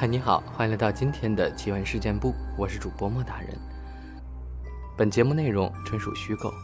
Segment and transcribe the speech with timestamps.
[0.00, 3.48] 嗨，你好，欢迎来到今天的奇闻事件部，我是主播莫大人。
[4.96, 6.54] 本节目内容纯属虚构，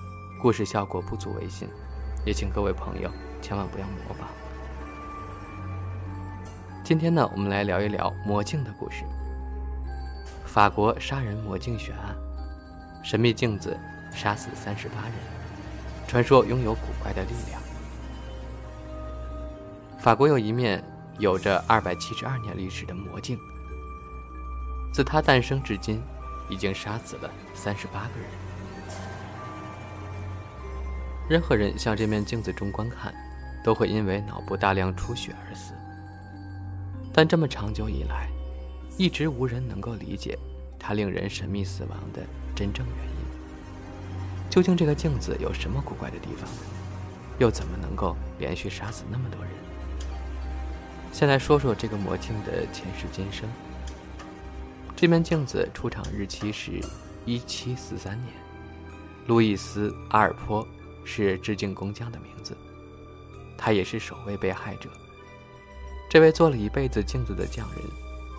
[0.40, 1.68] 故事效果不足为信，
[2.24, 3.10] 也请各位朋友
[3.42, 4.28] 千万不要模仿。
[6.84, 9.02] 今天呢，我们来聊一聊魔镜的故事。
[10.44, 12.14] 法国杀人魔镜悬案，
[13.02, 13.76] 神秘镜子
[14.12, 15.14] 杀死三十八人，
[16.06, 17.60] 传说拥有古怪的力量。
[19.98, 20.80] 法国有一面。
[21.18, 23.38] 有着二百七十二年历史的魔镜，
[24.92, 26.02] 自它诞生至今，
[26.48, 28.28] 已经杀死了三十八个人。
[31.28, 33.14] 任何人向这面镜子中观看，
[33.64, 35.72] 都会因为脑部大量出血而死。
[37.12, 38.28] 但这么长久以来，
[38.98, 40.38] 一直无人能够理解
[40.78, 42.22] 它令人神秘死亡的
[42.54, 44.50] 真正原因。
[44.50, 46.48] 究竟这个镜子有什么古怪的地方？
[47.38, 49.50] 又怎么能够连续杀死那么多人？
[51.14, 53.48] 先来说说这个魔镜的前世今生。
[54.96, 56.72] 这面镜子出厂日期是
[57.24, 58.34] 1743年，
[59.28, 60.66] 路易斯·阿尔坡
[61.04, 62.56] 是致敬工匠的名字，
[63.56, 64.90] 他也是首位被害者。
[66.10, 67.82] 这位做了一辈子镜子的匠人，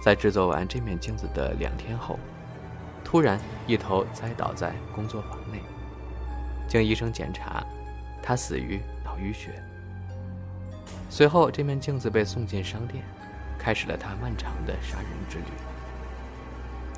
[0.04, 2.20] 在制作完这面镜子的两天后，
[3.06, 5.62] 突然一头栽倒在工作坊内。
[6.68, 7.66] 经医生检查，
[8.22, 9.64] 他死于脑淤血。
[11.10, 13.04] 随后，这面镜子被送进商店，
[13.58, 15.46] 开始了他漫长的杀人之旅。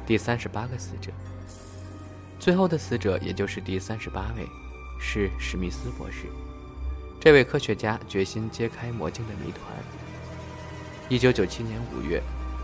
[0.05, 1.11] 第三十八个死者，
[2.39, 4.47] 最后的死者，也就是第三十八位，
[4.99, 6.27] 是史密斯博士。
[7.19, 9.61] 这位科学家决心揭开魔镜的谜团。
[11.09, 12.21] 一九九七年五月，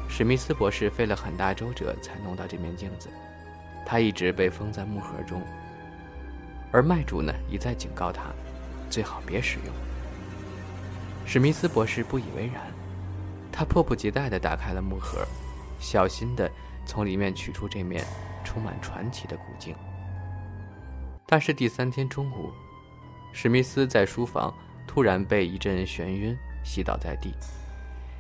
[0.08, 3.10] 史密斯博士费了很大周折才弄到这面镜子，
[3.86, 5.42] 他一直被封在木盒中，
[6.72, 8.32] 而卖主呢一再警告他，
[8.90, 9.93] 最好别使用。
[11.26, 12.62] 史密斯博士不以为然，
[13.52, 15.26] 他迫不及待地打开了木盒，
[15.80, 16.50] 小心地
[16.86, 18.06] 从里面取出这面
[18.44, 19.76] 充满传奇的古镜。
[21.26, 22.52] 但是第三天中午，
[23.32, 24.54] 史密斯在书房
[24.86, 27.34] 突然被一阵眩晕，袭倒在地。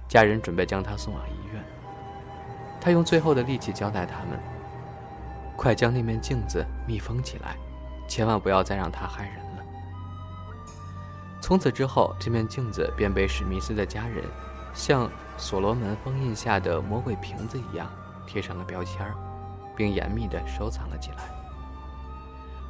[0.07, 1.63] 家人准备将他送往医院。
[2.79, 4.39] 他用最后的力气交代他们
[5.55, 7.55] ：“快将那面镜子密封起来，
[8.07, 9.52] 千万不要再让他害人了。”
[11.43, 14.23] 从此之后，这面镜子便被史密斯的家人
[14.73, 17.91] 像所罗门封印下的魔鬼瓶子一样
[18.25, 19.05] 贴上了标签，
[19.75, 21.17] 并严密地收藏了起来。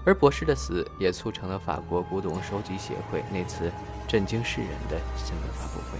[0.03, 3.71] 而博士的死也促成了法国古董收集协会那次
[4.07, 5.99] 震惊世人的新闻发布会：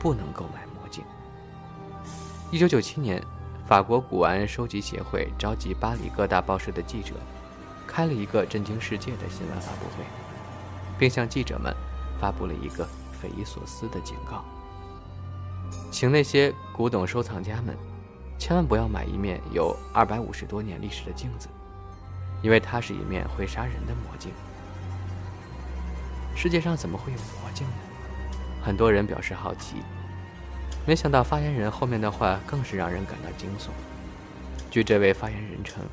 [0.00, 1.04] 不能购买魔镜。
[2.50, 3.22] 一九九七年，
[3.64, 7.14] 法国古玩收集协会召集巴黎各大报社的记者，
[7.86, 10.21] 开了一个震惊世界的新闻发布会。
[10.98, 11.74] 并向记者们
[12.20, 14.44] 发布了一个匪夷所思的警告：
[15.90, 17.76] 请那些古董收藏家们
[18.38, 21.48] 千万不要买一面有二百五十多年历史的镜子，
[22.42, 24.30] 因为它是一面会杀人的魔镜。
[26.34, 27.74] 世界上怎么会有魔镜呢？
[28.62, 29.76] 很多人表示好奇。
[30.84, 33.68] 没想到发言人后面的话更是让人感到惊悚。
[34.70, 35.84] 据这位发言人称，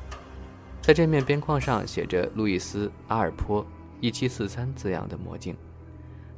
[0.82, 3.64] 在这面边框上写着“路易斯·阿尔坡”。
[4.00, 5.54] 一七四三字样的魔镜，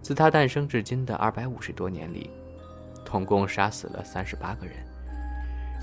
[0.02, 2.28] 自它诞生至今的二百五十多年里，
[3.04, 4.74] 统共杀死了三十八个人。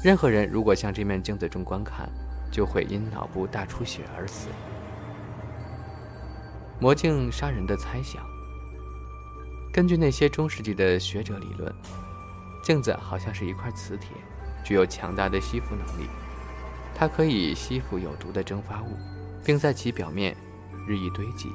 [0.03, 2.09] 任何人如果向这面镜子中观看，
[2.51, 4.49] 就会因脑部大出血而死。
[6.81, 8.21] 魔镜杀人的猜想，
[9.71, 11.73] 根据那些中世纪的学者理论，
[12.61, 14.09] 镜子好像是一块磁铁，
[14.65, 16.09] 具有强大的吸附能力，
[16.93, 18.97] 它可以吸附有毒的蒸发物，
[19.45, 20.35] 并在其表面
[20.85, 21.49] 日益堆积。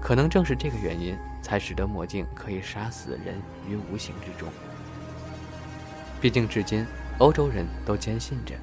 [0.00, 4.48] 可能正是这个原因，才使得魔镜可以杀死人于无形之中。
[6.20, 6.86] 毕竟，至今
[7.18, 8.54] 欧洲人都坚信着，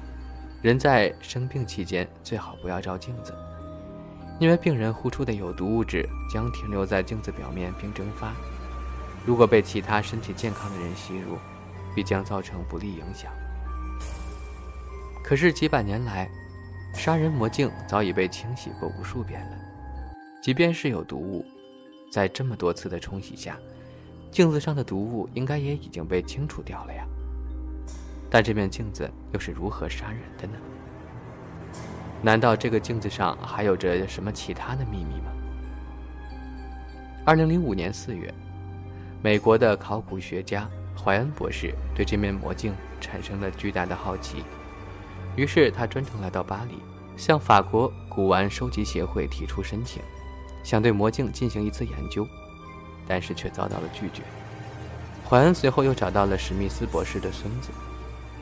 [0.62, 3.34] 人在生病期间最好不要照镜子，
[4.38, 8.32] 因为病人呼出的有毒物质将停留在镜子表面并蒸发，
[9.24, 11.38] 如果被其他身体健康的人吸入，
[11.94, 13.30] 必将造成不利影响。
[15.22, 16.30] 可是几百年来，
[16.94, 19.56] 杀人魔镜早已被清洗过无数遍了。
[20.46, 21.44] 即便是有毒物，
[22.08, 23.58] 在这么多次的冲洗下，
[24.30, 27.04] 镜子上的毒物应该也已经被清除掉了呀。
[28.30, 30.54] 但这面镜子又是如何杀人的呢？
[32.22, 35.32] 难道这个镜子上还有着什么其他的秘密吗？
[37.24, 38.32] 二零零五年四月，
[39.20, 44.44] 美国的考古学家怀恩博士对这面魔镜产生了巨大的好奇，
[45.34, 46.78] 于是他专程来到巴黎，
[47.16, 50.00] 向法国古玩收集协会提出申请。
[50.66, 52.26] 想对魔镜进行一次研究，
[53.06, 54.20] 但是却遭到了拒绝。
[55.24, 57.68] 怀恩随后又找到了史密斯博士的孙子，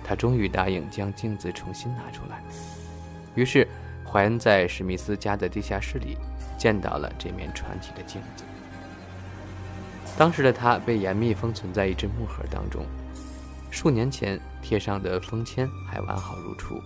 [0.03, 2.43] 他终于答应将镜子重新拿出来。
[3.35, 3.69] 于是，
[4.11, 6.17] 怀恩在史密斯家的地下室里
[6.57, 8.45] 见到了这面传奇的镜子。
[10.17, 12.87] 当时的它被严密封存在一只木盒当中，
[13.71, 16.81] 数年前贴上的封签还完好如初。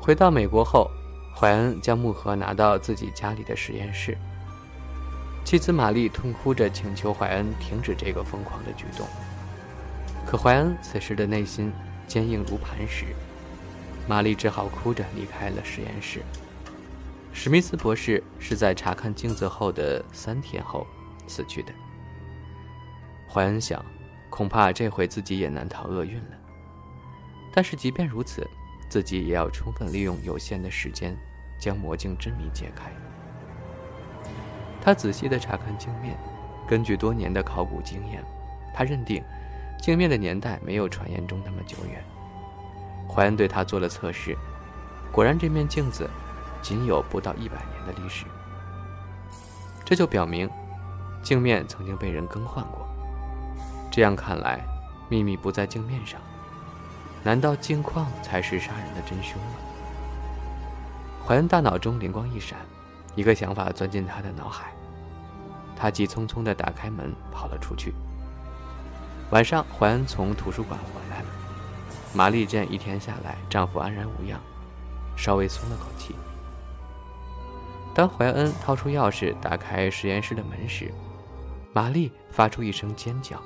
[0.00, 0.90] 回到美国后，
[1.36, 4.16] 怀恩将木盒拿到自己家里的实验室。
[5.44, 9.06] 妻子玛丽痛哭着请求怀恩停止这个疯狂的举动，
[10.24, 11.72] 可怀恩此时的内心
[12.06, 13.06] 坚硬如磐石。
[14.08, 16.22] 玛丽只好哭着离开了实验室。
[17.32, 20.86] 史密斯博士是在查看镜子后的三天后
[21.26, 21.72] 死去的。
[23.28, 23.84] 怀恩想，
[24.30, 26.36] 恐怕这回自己也难逃厄运了。
[27.52, 28.48] 但是即便如此，
[28.94, 31.16] 自己也要充分利用有限的时间，
[31.58, 32.92] 将魔镜之谜解开。
[34.80, 36.16] 他仔细地查看镜面，
[36.64, 38.22] 根据多年的考古经验，
[38.72, 39.20] 他认定
[39.82, 42.04] 镜面的年代没有传言中那么久远。
[43.08, 44.38] 怀恩对他做了测试，
[45.10, 46.08] 果然这面镜子
[46.62, 48.26] 仅有不到一百年的历史。
[49.84, 50.48] 这就表明
[51.20, 52.86] 镜面曾经被人更换过。
[53.90, 54.64] 这样看来，
[55.08, 56.20] 秘密不在镜面上，
[57.24, 59.56] 难道镜框才是杀人的真凶吗？
[61.26, 62.58] 怀恩大脑中灵光一闪。
[63.16, 64.72] 一个想法钻进他的脑海，
[65.76, 67.94] 他急匆匆地打开门跑了出去。
[69.30, 71.26] 晚上，怀恩从图书馆回来了。
[72.12, 74.40] 玛丽见一天下来丈夫安然无恙，
[75.16, 76.16] 稍微松了口气。
[77.94, 80.92] 当怀恩掏出钥匙打开实验室的门时，
[81.72, 83.40] 玛丽发出一声尖叫。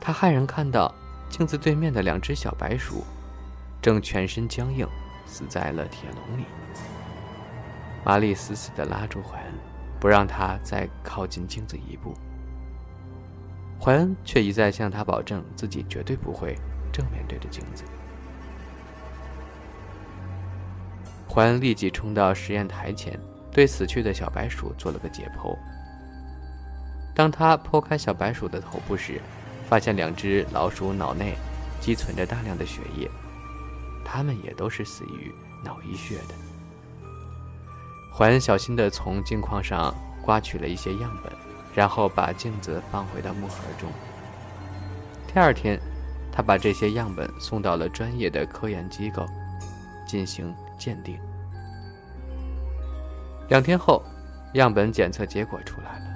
[0.00, 0.94] 她骇然看到
[1.28, 3.04] 镜子对面的两只小白鼠，
[3.82, 4.86] 正全身僵硬，
[5.26, 6.44] 死在了铁笼里。
[8.04, 9.52] 玛丽死死地拉住怀恩，
[9.98, 12.14] 不让他再靠近镜子一步。
[13.80, 16.56] 怀恩却一再向他保证，自己绝对不会
[16.92, 17.82] 正面对着镜子。
[21.28, 23.18] 怀恩立即冲到实验台前，
[23.50, 25.56] 对死去的小白鼠做了个解剖。
[27.14, 29.20] 当他剖开小白鼠的头部时，
[29.74, 31.34] 发现两只老鼠脑内
[31.80, 33.10] 积存着大量的血液，
[34.04, 35.34] 它们也都是死于
[35.64, 36.34] 脑溢血的。
[38.16, 39.92] 怀恩小心地从镜框上
[40.22, 41.32] 刮取了一些样本，
[41.74, 43.90] 然后把镜子放回到木盒中。
[45.26, 45.76] 第二天，
[46.30, 49.26] 他把这些样本送到了专业的科研机构
[50.06, 51.18] 进行鉴定。
[53.48, 54.04] 两天后，
[54.52, 56.06] 样本检测结果出来了，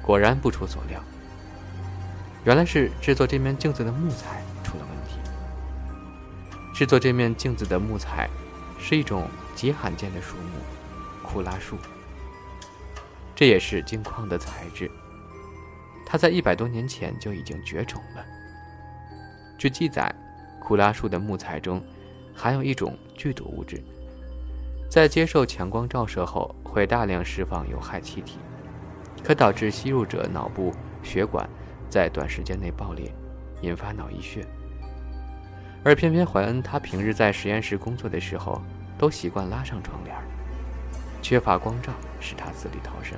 [0.00, 1.02] 果然不出所料，
[2.48, 5.18] 原来是制作这面镜子的木材出了问题。
[6.72, 8.26] 制作这面镜子的木材
[8.78, 10.58] 是一种极罕见的树木。
[11.22, 11.76] 库拉树，
[13.36, 14.90] 这也是镜框的材质。
[16.06, 18.24] 它在一百多年前就已经绝种了。
[19.58, 20.10] 据记载，
[20.58, 21.84] 库拉树的木材中
[22.34, 23.78] 含有一种剧毒物质，
[24.88, 28.38] 在接受强光照射后会大量释放有害气体，
[29.22, 30.72] 可导致吸入者脑部
[31.02, 31.46] 血管
[31.88, 33.12] 在短时间内爆裂，
[33.62, 34.46] 引发脑溢血。
[35.84, 38.60] 而偏偏怀恩他平日在实验室工作的时候，
[38.98, 40.16] 都习惯拉上窗帘。
[41.22, 43.16] 缺乏光照，使他死里逃生。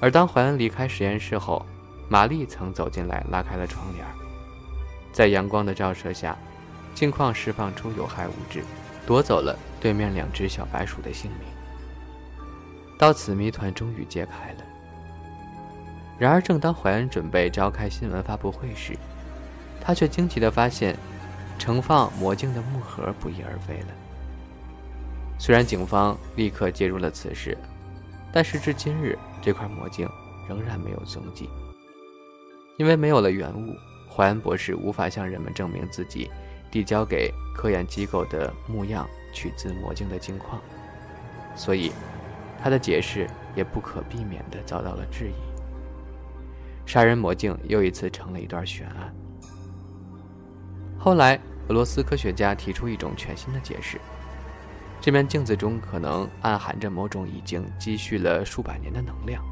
[0.00, 1.64] 而当怀恩离开实验室后，
[2.08, 4.06] 玛丽曾走进来，拉开了窗帘。
[5.12, 6.36] 在阳光的照射下，
[6.94, 8.62] 镜框释放出有害物质，
[9.06, 11.40] 夺走了对面两只小白鼠的性命。
[12.98, 14.64] 到此，谜团终于揭开了。
[16.18, 18.98] 然而，正当怀恩准备召开新闻发布会时，
[19.80, 20.96] 他却惊奇地发现，
[21.58, 23.86] 盛放魔镜的木盒不翼而飞了。
[25.38, 27.56] 虽然警方立刻介入了此事，
[28.32, 30.08] 但时至今日，这块魔镜
[30.48, 31.48] 仍然没有踪迹。
[32.76, 33.76] 因为没有了原物，
[34.10, 36.28] 怀恩博士无法向人们证明自己
[36.68, 40.60] 递交给科研机构的木样取自魔镜的镜框，
[41.54, 41.92] 所以
[42.60, 45.47] 他的解释也不可避免地遭到了质疑。
[46.88, 49.14] 杀人魔镜又一次成了一段悬案。
[50.98, 54.00] 后来，俄罗斯科学家提出一种全新的解释。
[54.98, 59.44] 这面镜子中可能暗含着某种已经积蓄了数百年的能量，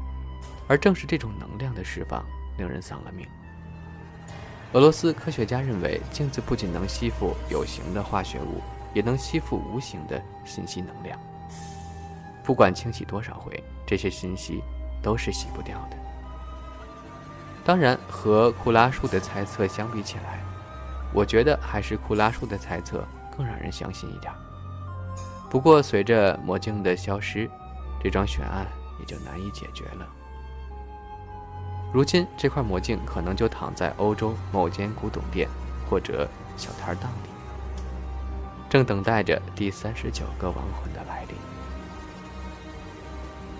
[0.67, 2.25] 而正是这种能量的释放，
[2.57, 3.23] 令人丧了命。
[4.73, 8.63] 俄罗斯科学家认为，镜子不仅能吸附有形的化学物，
[8.95, 11.19] 也能吸附无形的信息能量。
[12.43, 14.59] 不管清洗多少回，这些信息
[15.03, 16.06] 都是洗不掉的。
[17.67, 20.39] 当然，和库拉树的猜测相比起来，
[21.13, 23.03] 我觉得还是库拉树的猜测
[23.35, 24.31] 更让人相信一点。
[25.49, 27.49] 不过，随着魔镜的消失，
[28.01, 28.65] 这桩悬案
[29.01, 30.07] 也就难以解决了。
[31.91, 35.49] 如今这块魔镜可能就躺在欧洲某间古董店
[35.89, 37.29] 或者小摊档里，
[38.69, 41.35] 正等待着第三十九个亡魂的来临。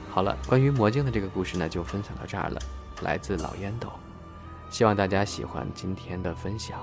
[0.10, 2.62] 好了，关于魔镜的这个故事呢，就分享到这儿了。
[3.02, 3.90] 来自老烟斗，
[4.70, 6.80] 希望大家喜欢今天的分享。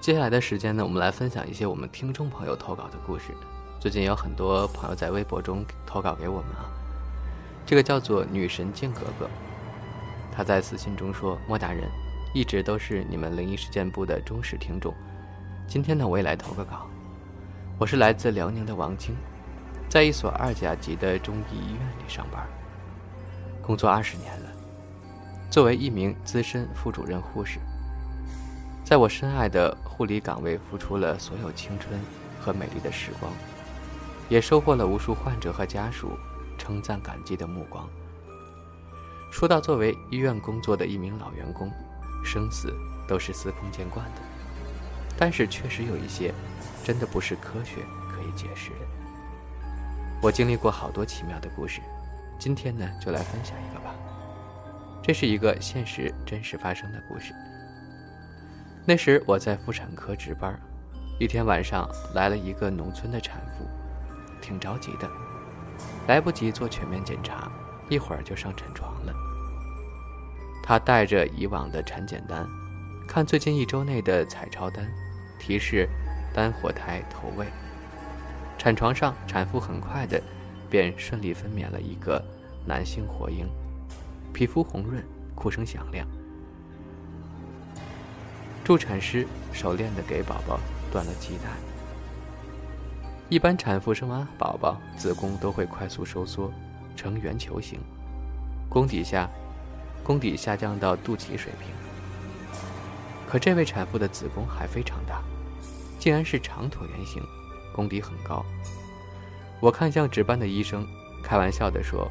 [0.00, 3.34] 接下来的时间呢，我们来分享一些我们听众朋友投稿的故事。
[3.80, 6.70] 最近有很多朋友在微博中投稿给我们啊。
[7.66, 9.28] 这个叫做女神静格格，
[10.34, 11.88] 她在私信中说：“莫大人，
[12.32, 14.94] 一直都是你们灵异事件部的忠实听众。
[15.66, 16.86] 今天呢，我也来投个稿。
[17.78, 19.14] 我是来自辽宁的王晶，
[19.88, 22.48] 在一所二甲级的中医医院里上班，
[23.68, 24.50] 工作二十年了。
[25.50, 27.58] 作为一名资深副主任护士。”
[28.82, 32.00] 在我深爱的护理岗位付出了所有青春
[32.40, 33.30] 和美丽的时光，
[34.30, 36.12] 也收获了无数患者和家属
[36.56, 37.86] 称赞感激的目光。
[39.30, 41.70] 说到作为医院工作的一名老员工，
[42.24, 42.72] 生死
[43.06, 44.22] 都是司空见惯的，
[45.18, 46.32] 但是确实有一些
[46.82, 48.86] 真的不是科学可以解释的。
[50.22, 51.82] 我经历过好多奇妙的故事，
[52.38, 53.94] 今天呢就来分享一个吧。
[55.02, 57.34] 这是一个现实真实发生的故事。
[58.86, 60.58] 那时我在妇产科值班，
[61.18, 63.66] 一天晚上来了一个农村的产妇，
[64.40, 65.08] 挺着急的，
[66.06, 67.50] 来不及做全面检查，
[67.88, 69.12] 一会儿就上产床了。
[70.62, 72.46] 她带着以往的产检单，
[73.06, 74.86] 看最近一周内的彩超单，
[75.38, 75.88] 提示
[76.32, 77.46] 单活胎投喂。
[78.58, 80.20] 产床上，产妇很快的
[80.70, 82.22] 便顺利分娩了一个
[82.66, 83.48] 男性活婴，
[84.32, 85.02] 皮肤红润，
[85.34, 86.06] 哭声响亮。
[88.64, 90.60] 助产师熟练地给宝宝
[90.92, 91.50] 断了脐带。
[93.30, 96.52] 一般产妇生完宝宝，子宫都会快速收缩，
[96.96, 97.78] 呈圆球形，
[98.68, 99.28] 宫底下，
[100.02, 101.70] 宫底下降到肚脐水平。
[103.26, 105.22] 可这位产妇的子宫还非常大，
[105.98, 107.22] 竟然是长椭圆形，
[107.74, 108.44] 宫底很高。
[109.60, 110.86] 我看向值班的医生，
[111.22, 112.10] 开玩笑地说：“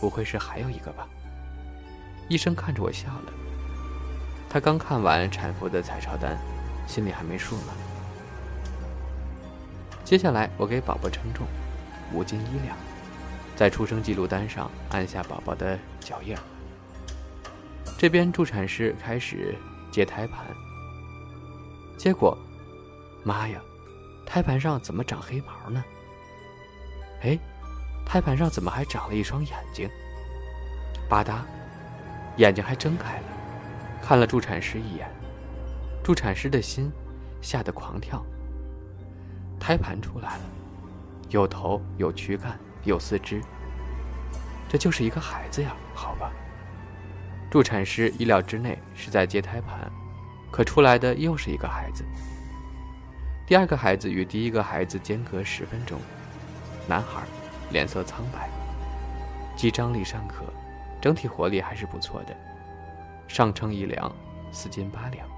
[0.00, 1.06] 不会是还有一个吧？”
[2.28, 3.32] 医生看着我笑了。
[4.50, 6.36] 他刚看完产妇的彩超单，
[6.86, 7.72] 心里还没数呢。
[10.04, 11.46] 接下来，我给宝宝称重，
[12.12, 12.76] 五斤一两，
[13.54, 16.34] 在出生记录单上按下宝宝的脚印。
[17.96, 19.54] 这边助产师开始
[19.92, 20.46] 接胎盘，
[21.96, 22.36] 结果，
[23.22, 23.60] 妈呀，
[24.24, 25.84] 胎盘上怎么长黑毛呢？
[27.22, 27.38] 哎，
[28.06, 29.88] 胎盘上怎么还长了一双眼睛？
[31.08, 31.40] 吧嗒，
[32.36, 33.24] 眼睛还睁开了。
[34.02, 35.10] 看了助产师一眼，
[36.02, 36.90] 助产师的心
[37.40, 38.24] 吓得狂跳。
[39.58, 40.42] 胎盘出来了，
[41.30, 43.42] 有头有躯干有四肢，
[44.68, 45.74] 这就是一个孩子呀？
[45.94, 46.30] 好吧。
[47.50, 49.90] 助产师意料之内是在接胎盘，
[50.50, 52.04] 可出来的又是一个孩子。
[53.46, 55.98] 第二个孩子与第一个孩子间隔十分钟，
[56.88, 57.22] 男孩，
[57.70, 58.48] 脸色苍白，
[59.54, 60.42] 肌张力尚可，
[61.02, 62.34] 整体活力还是不错的。
[63.26, 64.10] 上称一两，
[64.50, 65.28] 四斤八两。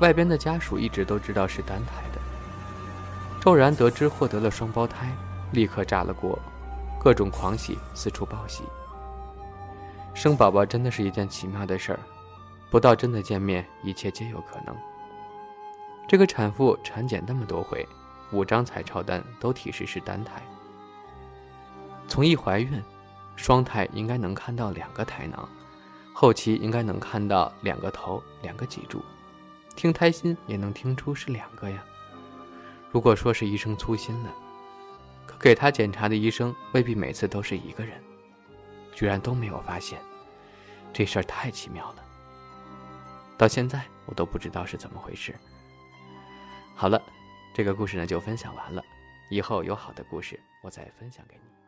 [0.00, 2.20] 外边的家属一直都知道是单胎的，
[3.40, 5.10] 骤然得知获得了双胞胎，
[5.52, 6.38] 立刻炸了锅，
[7.00, 8.64] 各种狂喜，四处报喜。
[10.12, 11.98] 生宝宝真的是一件奇妙的事儿，
[12.70, 14.76] 不到真的见面，一切皆有可能。
[16.06, 17.88] 这个产妇产检那么多回，
[18.32, 20.42] 五张彩超单都提示是单胎。
[22.08, 22.82] 从一怀孕，
[23.36, 25.48] 双胎应该能看到两个胎囊。
[26.14, 29.02] 后期应该能看到两个头，两个脊柱，
[29.74, 31.82] 听胎心也能听出是两个呀。
[32.90, 34.30] 如果说是医生粗心了，
[35.26, 37.98] 可给他检查的医生未必每次都是一个人，
[38.94, 39.98] 居然都没有发现，
[40.92, 41.96] 这事儿太奇妙了。
[43.38, 45.34] 到现在我都不知道是怎么回事。
[46.76, 47.00] 好了，
[47.54, 48.82] 这个故事呢就分享完了，
[49.28, 51.61] 以后有好的故事我再分享给你。